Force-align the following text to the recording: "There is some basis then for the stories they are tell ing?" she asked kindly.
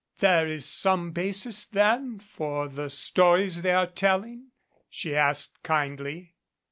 "There 0.17 0.47
is 0.47 0.65
some 0.65 1.11
basis 1.11 1.63
then 1.63 2.17
for 2.17 2.67
the 2.67 2.89
stories 2.89 3.61
they 3.61 3.71
are 3.75 3.85
tell 3.85 4.23
ing?" 4.23 4.47
she 4.89 5.15
asked 5.15 5.61
kindly. 5.61 6.33